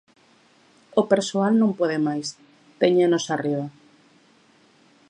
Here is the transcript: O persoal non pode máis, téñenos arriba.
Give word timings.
O 1.01 1.03
persoal 1.11 1.53
non 1.57 1.71
pode 1.79 1.97
máis, 2.07 2.27
téñenos 2.81 3.25
arriba. 3.35 3.65